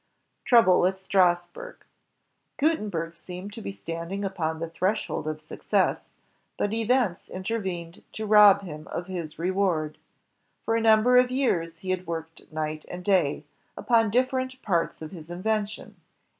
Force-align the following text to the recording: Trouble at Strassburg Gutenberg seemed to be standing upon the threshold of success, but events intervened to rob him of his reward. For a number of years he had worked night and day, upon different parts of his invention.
Trouble 0.45 0.87
at 0.87 0.97
Strassburg 0.99 1.75
Gutenberg 2.57 3.15
seemed 3.15 3.53
to 3.53 3.61
be 3.61 3.69
standing 3.69 4.25
upon 4.25 4.57
the 4.57 4.67
threshold 4.67 5.27
of 5.27 5.39
success, 5.39 6.05
but 6.57 6.73
events 6.73 7.29
intervened 7.29 8.01
to 8.13 8.25
rob 8.25 8.63
him 8.63 8.87
of 8.87 9.05
his 9.05 9.37
reward. 9.37 9.99
For 10.65 10.75
a 10.75 10.81
number 10.81 11.17
of 11.17 11.29
years 11.29 11.77
he 11.81 11.91
had 11.91 12.07
worked 12.07 12.51
night 12.51 12.83
and 12.89 13.05
day, 13.05 13.43
upon 13.77 14.09
different 14.09 14.59
parts 14.63 15.03
of 15.03 15.11
his 15.11 15.29
invention. 15.29 15.97